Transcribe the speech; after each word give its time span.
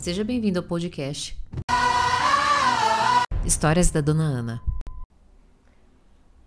Seja 0.00 0.24
bem-vindo 0.24 0.58
ao 0.58 0.64
podcast 0.64 1.38
Histórias 3.44 3.90
da 3.90 4.00
Dona 4.00 4.22
Ana. 4.22 4.62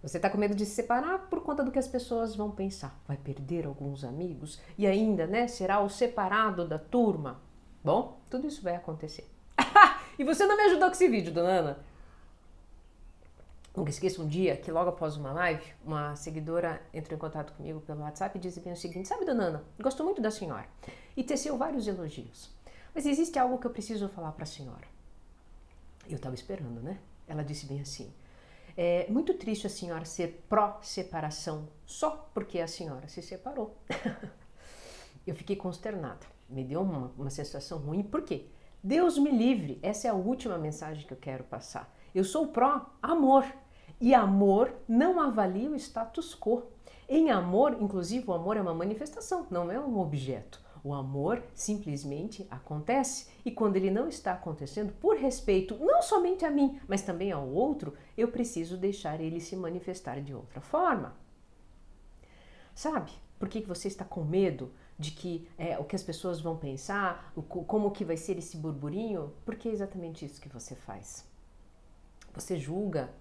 Você 0.02 0.18
está 0.18 0.28
com 0.28 0.40
medo 0.40 0.56
de 0.56 0.66
se 0.66 0.72
separar 0.72 1.30
por 1.30 1.44
conta 1.44 1.64
do 1.64 1.72
que 1.72 1.78
as 1.78 1.88
pessoas 1.88 2.36
vão 2.36 2.50
pensar. 2.50 3.00
Vai 3.08 3.16
perder 3.16 3.68
alguns 3.68 4.04
amigos 4.04 4.60
e 4.76 4.88
ainda, 4.88 5.28
né, 5.28 5.48
será 5.48 5.80
o 5.82 5.88
separado 5.88 6.68
da 6.68 6.80
turma. 6.80 7.42
Bom, 7.84 8.20
tudo 8.28 8.48
isso 8.48 8.64
vai 8.64 8.76
acontecer. 8.76 9.30
e 10.18 10.24
você 10.24 10.48
não 10.48 10.58
me 10.58 10.64
ajudou 10.64 10.88
com 10.88 10.96
esse 10.96 11.08
vídeo, 11.08 11.32
Dona 11.32 11.50
Ana. 11.50 11.80
Nunca 13.78 13.92
esqueça 13.92 14.20
um 14.20 14.28
dia 14.28 14.58
que 14.58 14.72
logo 14.72 14.90
após 14.90 15.16
uma 15.16 15.32
live, 15.32 15.64
uma 15.86 16.16
seguidora 16.16 16.82
entrou 16.92 17.16
em 17.16 17.20
contato 17.20 17.54
comigo 17.54 17.82
pelo 17.82 18.02
WhatsApp 18.02 18.36
e 18.36 18.42
disse 18.42 18.62
bem 18.62 18.74
o 18.74 18.78
seguinte: 18.78 19.08
Sabe, 19.08 19.26
dona 19.26 19.44
Ana, 19.44 19.64
gosto 19.80 20.04
muito 20.04 20.24
da 20.24 20.32
senhora. 20.32 20.66
E 21.16 21.24
teceu 21.24 21.56
vários 21.56 21.88
elogios. 21.88 22.52
Mas 22.94 23.06
existe 23.06 23.40
algo 23.40 23.58
que 23.58 23.66
eu 23.66 23.72
preciso 23.72 24.08
falar 24.10 24.32
para 24.34 24.44
a 24.44 24.48
senhora. 24.48 24.88
Eu 26.08 26.18
estava 26.18 26.36
esperando, 26.36 26.82
né? 26.82 27.00
Ela 27.28 27.44
disse 27.44 27.66
bem 27.66 27.82
assim: 27.82 28.14
É 28.78 29.08
muito 29.10 29.34
triste 29.34 29.66
a 29.68 29.70
senhora 29.70 30.06
ser 30.06 30.46
pró-separação 30.50 31.68
só 31.86 32.30
porque 32.34 32.60
a 32.60 32.68
senhora 32.68 33.08
se 33.08 33.22
separou. 33.22 33.78
eu 35.26 35.36
fiquei 35.36 35.56
consternada. 35.56 36.26
Me 36.50 36.64
deu 36.64 36.82
uma, 36.82 37.12
uma 37.18 37.30
sensação 37.30 37.80
ruim. 37.80 38.04
Por 38.04 38.22
quê? 38.22 38.48
Deus 38.84 39.18
me 39.18 39.32
livre. 39.32 39.80
Essa 39.82 40.08
é 40.08 40.12
a 40.12 40.16
última 40.16 40.58
mensagem 40.58 41.08
que 41.08 41.14
eu 41.14 41.18
quero 41.18 41.44
passar. 41.46 41.92
Eu 42.14 42.24
sou 42.24 42.48
pró-amor. 42.48 43.46
E 44.00 44.14
amor 44.14 44.74
não 44.88 45.22
avalia 45.22 45.70
o 45.70 45.76
status 45.76 46.36
quo. 46.36 46.64
Em 47.08 47.32
amor, 47.32 47.78
inclusive, 47.80 48.30
o 48.30 48.34
amor 48.34 48.58
é 48.58 48.62
uma 48.62 48.74
manifestação, 48.74 49.48
não 49.50 49.72
é 49.72 49.80
um 49.80 49.98
objeto. 50.00 50.62
O 50.84 50.94
amor 50.94 51.42
simplesmente 51.56 52.46
acontece 52.52 53.28
e 53.46 53.52
quando 53.52 53.78
ele 53.78 53.90
não 53.90 54.10
está 54.10 54.34
acontecendo, 54.34 54.92
por 54.94 55.16
respeito 55.16 55.78
não 55.80 56.02
somente 56.02 56.44
a 56.44 56.52
mim, 56.52 56.80
mas 56.88 57.02
também 57.02 57.32
ao 57.32 57.48
outro, 57.48 57.94
eu 58.18 58.28
preciso 58.28 58.76
deixar 58.76 59.22
ele 59.22 59.40
se 59.40 59.56
manifestar 59.56 60.22
de 60.22 60.34
outra 60.34 60.60
forma. 60.60 61.16
Sabe 62.76 63.12
por 63.40 63.48
que 63.48 63.62
você 63.62 63.88
está 63.88 64.04
com 64.04 64.24
medo 64.24 64.72
de 65.00 65.12
que 65.12 65.48
é, 65.58 65.78
o 65.78 65.86
que 65.86 65.96
as 65.96 66.04
pessoas 66.04 66.42
vão 66.42 66.58
pensar, 66.58 67.32
o, 67.36 67.42
como 67.42 67.92
que 67.92 68.04
vai 68.04 68.18
ser 68.18 68.38
esse 68.38 68.58
burburinho? 68.58 69.34
Porque 69.46 69.70
é 69.70 69.72
exatamente 69.72 70.26
isso 70.26 70.42
que 70.42 70.50
você 70.50 70.76
faz. 70.76 71.26
Você 72.34 72.58
julga, 72.58 73.14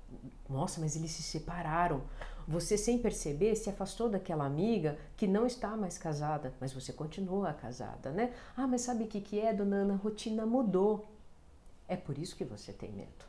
nossa, 0.49 0.81
mas 0.81 0.97
eles 0.97 1.11
se 1.11 1.23
separaram. 1.23 2.03
Você, 2.49 2.77
sem 2.77 2.99
perceber, 2.99 3.55
se 3.55 3.71
afastou 3.71 4.09
daquela 4.09 4.45
amiga 4.45 4.99
que 5.17 5.27
não 5.27 5.47
está 5.47 5.77
mais 5.77 5.97
casada, 5.97 6.53
mas 6.61 6.73
você 6.73 6.93
continua 6.93 7.53
casada, 7.53 8.11
né? 8.11 8.35
Ah, 8.57 8.67
mas 8.67 8.81
sabe 8.81 9.05
o 9.05 9.07
que, 9.07 9.21
que 9.21 9.39
é, 9.39 9.53
dona 9.53 9.77
Ana? 9.77 9.95
A 9.95 9.97
rotina 9.97 10.45
mudou. 10.45 11.07
É 11.87 11.97
por 11.97 12.19
isso 12.19 12.37
que 12.37 12.45
você 12.45 12.73
tem 12.73 12.91
medo. 12.91 13.25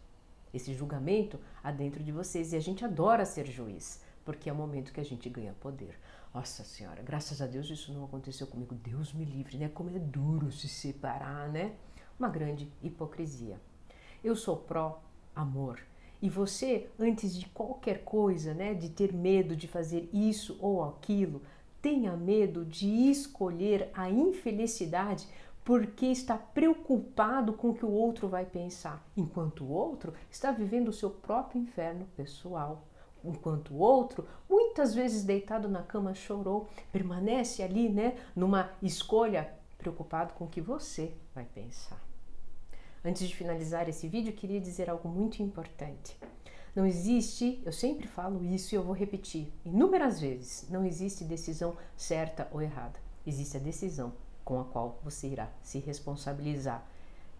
Esse 0.53 0.73
julgamento 0.73 1.39
há 1.63 1.71
dentro 1.71 2.03
de 2.03 2.11
vocês 2.11 2.53
e 2.53 2.55
a 2.55 2.59
gente 2.59 2.85
adora 2.85 3.25
ser 3.25 3.45
juiz, 3.45 4.01
porque 4.23 4.49
é 4.49 4.53
o 4.53 4.55
momento 4.55 4.93
que 4.93 5.01
a 5.01 5.05
gente 5.05 5.29
ganha 5.29 5.53
poder. 5.59 5.99
Nossa 6.33 6.63
Senhora, 6.63 7.01
graças 7.03 7.41
a 7.41 7.45
Deus 7.45 7.69
isso 7.69 7.93
não 7.93 8.05
aconteceu 8.05 8.47
comigo. 8.47 8.73
Deus 8.75 9.13
me 9.13 9.25
livre, 9.25 9.57
né? 9.57 9.69
Como 9.69 9.95
é 9.95 9.99
duro 9.99 10.51
se 10.51 10.67
separar, 10.67 11.49
né? 11.49 11.75
Uma 12.17 12.29
grande 12.29 12.71
hipocrisia. 12.81 13.59
Eu 14.23 14.35
sou 14.35 14.57
pró 14.57 15.01
amor. 15.35 15.79
E 16.21 16.29
você, 16.29 16.89
antes 16.97 17.35
de 17.35 17.47
qualquer 17.47 18.03
coisa, 18.03 18.53
né, 18.53 18.73
de 18.73 18.89
ter 18.89 19.13
medo 19.13 19.55
de 19.55 19.67
fazer 19.67 20.09
isso 20.13 20.57
ou 20.61 20.83
aquilo, 20.83 21.41
tenha 21.81 22.15
medo 22.15 22.63
de 22.63 22.87
escolher 23.09 23.89
a 23.93 24.09
infelicidade 24.09 25.27
porque 25.65 26.05
está 26.05 26.37
preocupado 26.37 27.53
com 27.53 27.69
o 27.69 27.73
que 27.73 27.85
o 27.85 27.91
outro 27.91 28.27
vai 28.27 28.45
pensar, 28.45 29.05
enquanto 29.15 29.63
o 29.63 29.69
outro 29.69 30.13
está 30.29 30.51
vivendo 30.51 30.89
o 30.89 30.93
seu 30.93 31.09
próprio 31.09 31.61
inferno 31.61 32.05
pessoal. 32.15 32.85
Enquanto 33.23 33.73
o 33.73 33.77
outro, 33.77 34.27
muitas 34.49 34.93
vezes 34.93 35.23
deitado 35.23 35.69
na 35.69 35.81
cama, 35.81 36.13
chorou, 36.13 36.67
permanece 36.91 37.63
ali, 37.63 37.87
né, 37.87 38.17
numa 38.35 38.69
escolha 38.81 39.53
preocupado 39.77 40.33
com 40.33 40.45
o 40.45 40.49
que 40.49 40.59
você 40.59 41.13
vai 41.33 41.45
pensar. 41.45 42.12
Antes 43.05 43.27
de 43.27 43.35
finalizar 43.35 43.89
esse 43.89 44.07
vídeo, 44.07 44.31
queria 44.31 44.61
dizer 44.61 44.89
algo 44.89 45.09
muito 45.09 45.43
importante. 45.43 46.17
Não 46.73 46.85
existe, 46.85 47.61
eu 47.65 47.73
sempre 47.73 48.07
falo 48.07 48.41
isso 48.45 48.73
e 48.73 48.77
eu 48.77 48.83
vou 48.83 48.95
repetir 48.95 49.51
inúmeras 49.65 50.21
vezes: 50.21 50.65
não 50.69 50.85
existe 50.85 51.25
decisão 51.25 51.75
certa 51.97 52.47
ou 52.49 52.61
errada. 52.61 52.97
Existe 53.27 53.57
a 53.57 53.59
decisão 53.59 54.13
com 54.45 54.57
a 54.59 54.63
qual 54.63 55.01
você 55.03 55.27
irá 55.27 55.51
se 55.61 55.79
responsabilizar, 55.79 56.87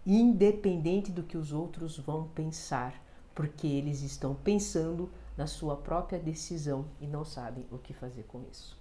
independente 0.04 1.10
do 1.10 1.22
que 1.22 1.38
os 1.38 1.50
outros 1.50 1.96
vão 1.96 2.28
pensar, 2.28 3.02
porque 3.34 3.66
eles 3.66 4.02
estão 4.02 4.34
pensando 4.34 5.10
na 5.34 5.46
sua 5.46 5.78
própria 5.78 6.18
decisão 6.18 6.84
e 7.00 7.06
não 7.06 7.24
sabem 7.24 7.66
o 7.72 7.78
que 7.78 7.94
fazer 7.94 8.24
com 8.24 8.42
isso. 8.50 8.78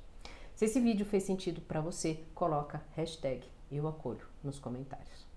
Se 0.54 0.66
esse 0.66 0.82
vídeo 0.82 1.06
fez 1.06 1.24
sentido 1.24 1.62
para 1.62 1.80
você, 1.80 2.20
coloca 2.36 2.84
hashtag 2.92 3.48
eu 3.72 3.88
acolho 3.88 4.28
nos 4.44 4.60
comentários. 4.60 5.33